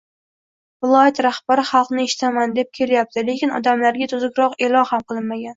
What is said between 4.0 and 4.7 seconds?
tuzukroq